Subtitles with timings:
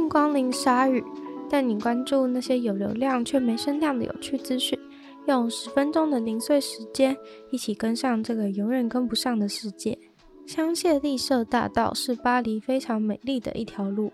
[0.00, 1.04] 迎光临鲨鱼，
[1.50, 4.78] 带你关注那些有流量却没声量的有趣资讯。
[5.26, 7.14] 用十分钟的零碎时间，
[7.50, 9.98] 一起跟上这个永远跟不上的世界。
[10.46, 14.10] 香榭丽舍大道是巴黎非常美丽的一条路，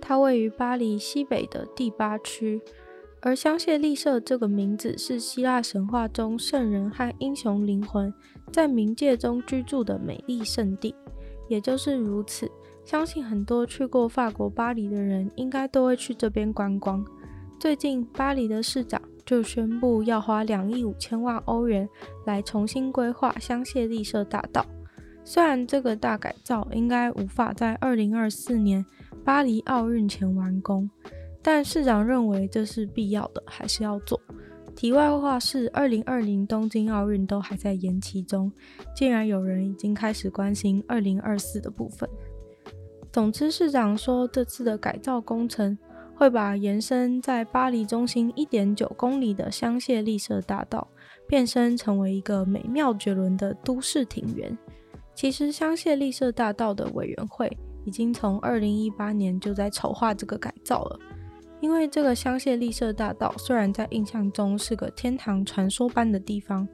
[0.00, 2.60] 它位于巴黎西北的第八区。
[3.20, 8.12] 而香榭丽舍这个名字是希腊神话中圣人和英雄灵魂
[8.52, 10.92] 在冥界中居住的美丽圣地。
[11.48, 12.50] 也就是如此，
[12.88, 17.04] 相信很多去过法国巴黎的人应该都会去这边观光。
[17.60, 21.86] 最近，巴黎的市长就宣布要花两亿五千万欧元
[22.24, 24.64] 来重新规划香榭丽舍大道。
[25.22, 28.82] 虽然这个大改造应该无法在二零二四年
[29.22, 30.88] 巴黎奥运前完工。
[31.42, 34.18] 但市长认为这是必要的，还是要做。
[34.74, 38.50] 题外话是，二零二零东京奥运都还在延期中，
[38.96, 42.08] 竟然有人已经开始关心二零二四的部分。
[43.10, 45.76] 总之，市长说这次的改造工程
[46.14, 50.86] 会把延伸在巴黎中心一点九公里的香榭丽舍大道
[51.26, 54.56] 变身成为一个美妙绝伦的都市庭园。
[55.14, 57.50] 其实，香榭丽舍大道的委员会
[57.84, 60.98] 已经从二零一八年就在筹划这个改造了。
[61.60, 66.68] 因为这个香榭丽舍大道虽然在印象中是个天堂传说般的地方，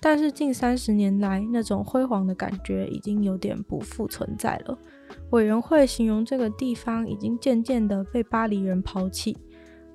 [0.00, 4.78] 但是近三十年来那种辉煌的感觉已经有点不复存在了。
[5.30, 9.36] 委员会形容这个地方已经渐渐的被巴黎人抛弃，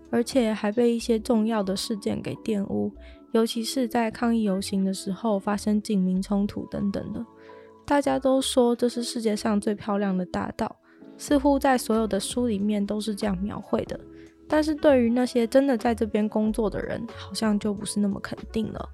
[0.10, 2.92] 而且还被一些重要的事件给玷污，
[3.32, 7.26] 尤其是在抗议游行的时候发生警民冲突等等的。
[7.86, 10.76] 大家都说这是世界上最漂亮的大道，
[11.18, 14.00] 似乎在所有的书里面都是这样描绘的。
[14.48, 18.90] 但是对于那些真的在这边工作的人，好像就不是那么肯定了。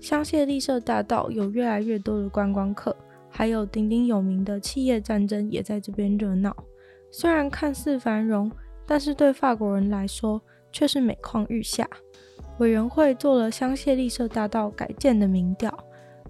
[0.00, 2.94] 香榭丽舍大道有越来越多的观光客，
[3.30, 6.54] 还有鼎鼎有名的企业战争也在这边热闹。
[7.10, 8.50] 虽然看似繁荣，
[8.86, 11.88] 但是对法国人来说却是每况愈下。
[12.58, 15.72] 委员会做了香榭丽舍大道改建的民调，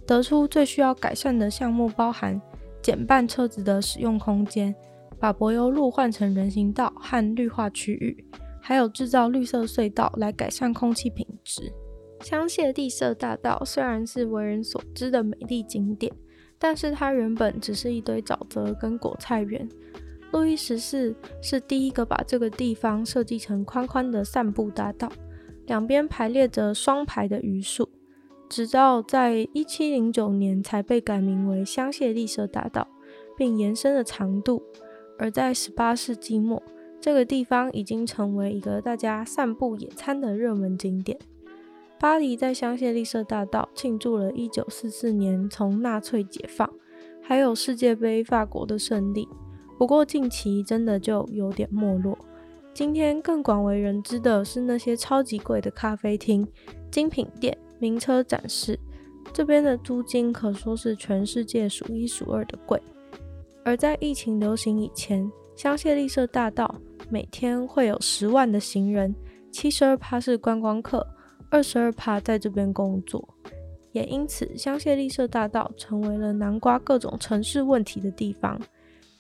[0.07, 2.41] 得出最需要改善的项目包含
[2.81, 4.75] 减半车子的使用空间，
[5.19, 8.25] 把柏油路换成人行道和绿化区域。
[8.61, 11.71] 还有制造绿色隧道来改善空气品质。
[12.25, 16.11] 香榭丽舍大道虽然是为人所知的美丽景点，
[16.59, 19.69] 但是它原本只是一堆沼泽跟果菜园。
[20.33, 25.13] 路易十四是第一个把这个地方设计成宽宽的散步大道，
[25.67, 27.91] 两边排列着双排的榆树，
[28.49, 32.89] 直到在一七零九年才被改名为香榭丽舍大道，
[33.37, 34.63] 并延伸了长度。
[35.19, 36.61] 而在十八世纪末，
[36.99, 41.19] 这个地方已经成为一个大家散步野餐的热门景点。
[41.99, 46.69] 巴黎在香榭丽舍大道庆祝了1944年从纳粹解放，
[47.23, 49.27] 还有世界杯法国的胜利。
[49.79, 52.17] 不过近期真的就有点没落。
[52.75, 56.47] 今天更广为人知的是那些超级贵的咖啡厅、
[56.91, 58.79] 精品店、名车展示，
[59.33, 62.81] 这边的租金可说是全世界数一数二的贵。
[63.65, 66.75] 而在疫情流行以前，香榭丽舍大道
[67.09, 69.15] 每天会有十万的行人，
[69.51, 71.07] 七十二趴是观光客，
[71.55, 73.29] 二十二趴在这边工作，
[73.93, 78.61] 也因此香榭丽舍大道成为了南瓜各种城市问题的地方，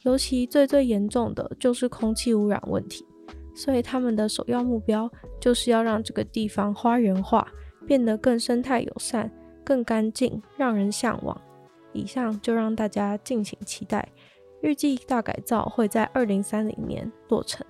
[0.02, 3.06] 尤其最最严重的就是空气污染问题，
[3.54, 5.08] 所以他们的首要目标
[5.40, 7.46] 就是要让这个地方花园化，
[7.86, 9.30] 变得更生态友善、
[9.62, 11.40] 更干净，让人向往。
[11.92, 14.08] 以上就让大家敬请期待。
[14.60, 17.64] 预计大改造会在二零三零年落成。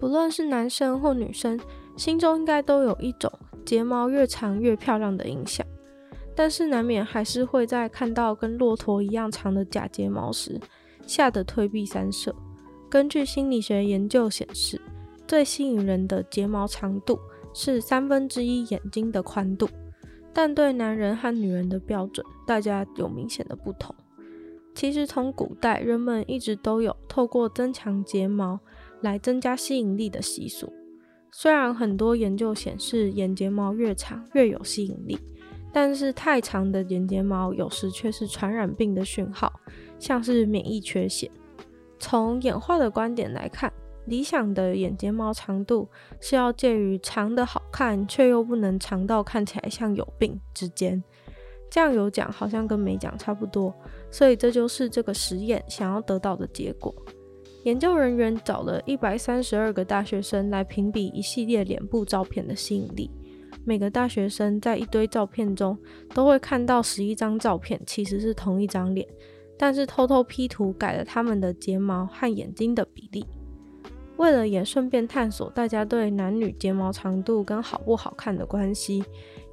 [0.00, 1.60] 不论是男生或女生，
[1.98, 3.30] 心中应该都有一种
[3.66, 5.66] 睫毛越长越漂亮的印象，
[6.34, 10.60] 但是难免还是会在看到跟骆驼一样长的假睫毛时，
[11.06, 12.34] 吓得退避三舍。
[12.88, 14.80] 根据心理学研究显示，
[15.26, 17.18] 最吸引人的睫毛长度
[17.52, 19.68] 是三分之一眼睛的宽度，
[20.32, 23.94] 但对男人和女人的标准，大家有明显的不同。
[24.72, 28.60] 其实从古代，人们一直都有透过增强睫毛
[29.00, 30.72] 来增加吸引力的习俗。
[31.30, 35.18] 虽然很多研究显示眼睫毛越长越有吸引力，
[35.72, 39.52] 但是太长的眼睫毛有时却是传染病的讯号，
[39.98, 41.30] 像是免疫缺陷。
[41.98, 43.72] 从演化的观点来看，
[44.06, 45.88] 理想的眼睫毛长度
[46.20, 51.02] 是要介于长的好看却又不能长到看起来像有病之间。
[51.70, 53.74] 这样有讲好像跟没讲差不多，
[54.10, 56.94] 所以这就是这个实验想要得到的结果。
[57.64, 63.10] 研究人员找了一百三十二个大学生来评比一系列脸部照片的吸引力。
[63.64, 65.76] 每个大学生在一堆照片中
[66.14, 69.06] 都会看到十一张照片其实是同一张脸，
[69.58, 73.26] 但是偷偷 P 图改了他们的睫毛和眼睛的比例。
[74.16, 79.04] 为了也顺便探索大家对男女睫毛长度跟好不好看的关系，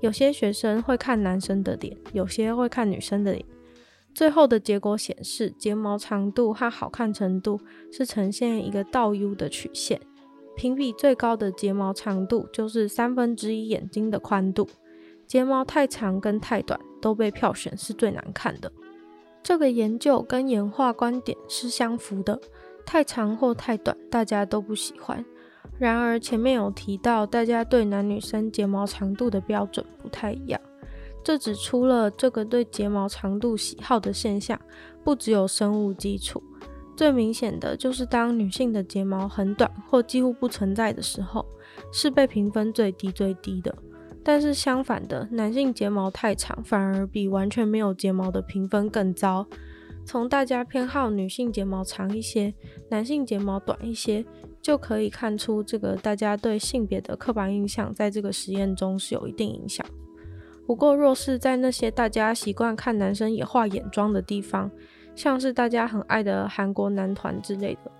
[0.01, 3.45] 有些学生会看男生的脸，有些会看女生的脸。
[4.15, 7.59] 最后的结果显示，睫毛长度和好看程度
[7.91, 9.99] 是呈现一个倒 U 的曲线。
[10.55, 14.69] 评比最高的睫毛长度就是三分之一眼睛的宽度。
[15.27, 18.71] 睫毛太长跟太短都被票选是最难看的。
[19.43, 22.39] 这个研究跟演化观点是相符的，
[22.85, 25.23] 太长或太短大家都不喜欢。
[25.77, 30.61] 然而前面有提到，大家对男女生睫毛长度的标准不太一样。
[31.25, 34.61] 这指出了这个对睫毛长度喜好的现象，
[35.03, 36.41] 不只有生物基础。
[36.95, 41.43] 最明显的就是当女性的睫毛很短或几乎不存在的时候，
[41.91, 43.75] 是被评分最低最低的。
[44.23, 49.47] 但是相反的，男性睫毛太长反而比完全没有睫毛的评分更糟。
[50.05, 52.53] 从大家偏好女性睫毛长一些，
[52.91, 54.23] 男性睫毛短一些，
[54.61, 59.83] 就可以看出这个大家对性别的刻板印象在这个实验中是有一定影响。
[60.65, 64.71] 不过，若是在那些大家习惯看男生也画眼妆的地方，
[65.15, 67.91] 像是大家很爱的韩国男团之类的，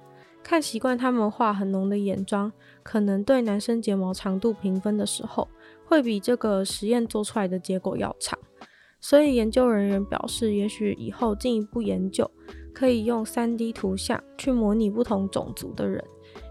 [0.41, 2.51] 看习惯他们画很浓的眼妆，
[2.81, 5.47] 可能对男生睫毛长度评分的时候，
[5.85, 8.37] 会比这个实验做出来的结果要长。
[8.99, 12.29] 所以研究人员表示，也许以后进一步研究，
[12.73, 16.03] 可以用 3D 图像去模拟不同种族的人。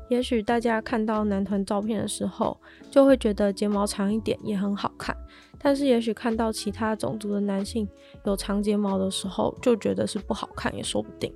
[0.08, 2.60] 也许大家看到男团照片的时候，
[2.90, 5.16] 就会觉得睫毛长一点也很好看。
[5.58, 7.88] 但是，也许看到其他种族的男性
[8.24, 11.32] 有长睫毛的时候，就觉得是不好看，也说不定。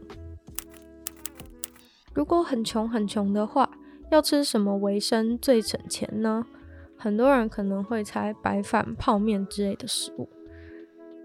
[2.13, 3.71] 如果很穷很穷的话，
[4.11, 6.45] 要吃什么维生最省钱呢？
[6.97, 10.29] 很多人可能会猜白饭、泡面之类的食物。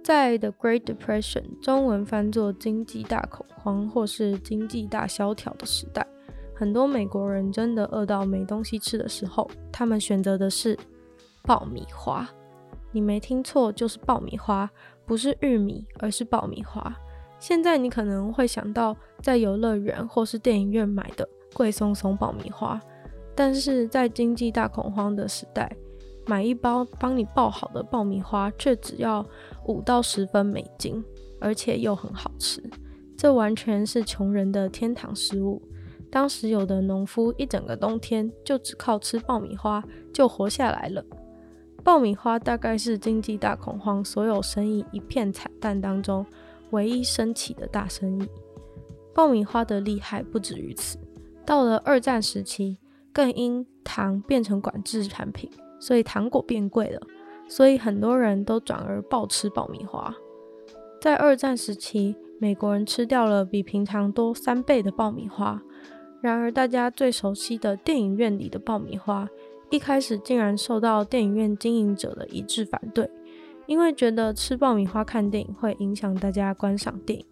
[0.03, 6.05] 在 The Great Depression（ 中文翻作经济大恐慌）或是经济大萧条的时代。
[6.63, 10.79] 很多美国人真的饿到没东西吃的时候，他们选择的是
[11.41, 12.25] 爆米花。
[12.93, 14.71] 你没听错，就是爆米花，
[15.05, 16.95] 不是玉米，而是爆米花。
[17.37, 22.79] 现在你可能会想到在游乐园或是电影院买的贵松松爆米花，
[23.35, 25.69] 但是在经济大恐慌的时代，
[26.25, 29.25] 买一包帮你爆好的爆米花却只要
[29.67, 31.03] 五到十分美金，
[31.41, 32.63] 而且又很好吃。
[33.17, 35.61] 这完全是穷人的天堂食物。
[36.13, 39.83] 当时有的农夫一整个冬天就只靠吃爆米花
[40.13, 41.03] 就活下来了。
[41.83, 46.23] 爆米花大概是经济大恐慌所有生意一片惨淡当中
[46.69, 48.29] 唯一升起的大生意。
[49.11, 50.99] 爆米花的厉害不止于此，
[51.47, 52.77] 到了二战时期，
[53.11, 55.49] 更因糖变成管制产品，
[55.79, 57.01] 所以糖果变贵了，
[57.47, 60.13] 所以很多人都转而暴吃爆米花。
[61.01, 65.59] 在二战时期，美国人吃掉了比平常多三倍的爆米花。
[66.23, 69.27] 然而，大家最熟悉的电影院里的爆米花，
[69.69, 73.11] 一开始竟然受到电影院经营者的一致反对，
[73.65, 77.25] 因为觉得吃爆米花看电影会影响大家观赏电影。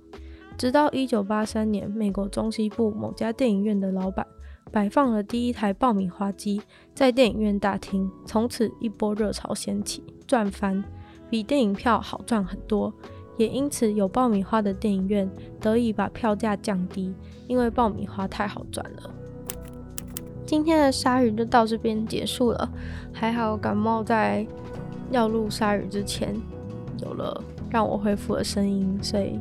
[0.57, 4.27] 直到一九八三年，美国中西部某家电影院的老板
[4.73, 6.61] 摆放了第一台爆米花机
[6.93, 10.83] 在电影院大厅，从此一波热潮掀起，赚翻，
[11.29, 12.93] 比电影票好赚很多。
[13.41, 15.27] 也因此，有爆米花的电影院
[15.59, 17.11] 得以把票价降低，
[17.47, 19.09] 因为爆米花太好赚了。
[20.45, 22.69] 今天的鲨鱼就到这边结束了，
[23.11, 24.45] 还好感冒在
[25.09, 26.35] 要录鲨鱼之前
[27.01, 29.39] 有了让我恢复的声音，所以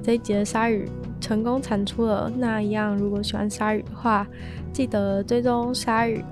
[0.00, 0.88] 这一集的鲨鱼
[1.20, 2.30] 成功产出了。
[2.36, 4.24] 那一样，如果喜欢鲨鱼的话，
[4.72, 6.24] 记得追踪鲨鱼。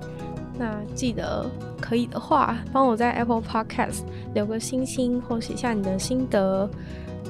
[0.59, 1.45] 那记得
[1.81, 4.03] 可以的话，帮我在 Apple Podcast
[4.35, 6.69] 留个星星或写下你的心得。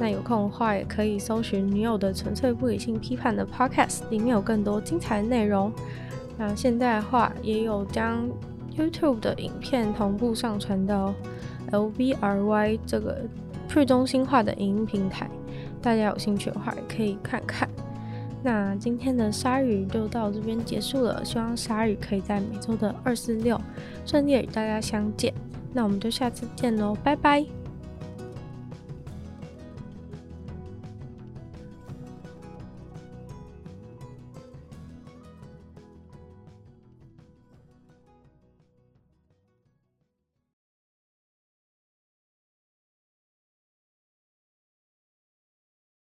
[0.00, 5.72] 那有空的话，也可以搜寻女友的纯粹不理性批判的 Podcast，里面有更多精彩的内容。
[6.36, 8.28] 那现在的话，也有将
[8.76, 11.14] YouTube 的影片同步上传到
[11.70, 13.18] LBRY 这个
[13.68, 15.30] 去中心化的影音平台，
[15.80, 17.68] 大家有兴趣的话，也可以看看。
[18.42, 23.60] 那今天的鲨鱼就到这边结束了，希望鲨鱼可以在每周的二四六
[24.04, 25.32] 顺利与大家相见。
[25.72, 27.61] 那我们就下次见喽，拜拜。